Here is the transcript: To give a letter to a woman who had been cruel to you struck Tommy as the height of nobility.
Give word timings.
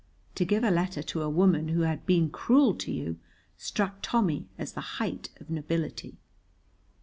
To 0.33 0.45
give 0.45 0.63
a 0.63 0.71
letter 0.71 1.03
to 1.03 1.21
a 1.21 1.29
woman 1.29 1.67
who 1.67 1.81
had 1.81 2.07
been 2.07 2.31
cruel 2.31 2.73
to 2.73 2.91
you 2.91 3.19
struck 3.55 3.99
Tommy 4.01 4.47
as 4.57 4.71
the 4.71 4.81
height 4.97 5.29
of 5.39 5.51
nobility. 5.51 6.17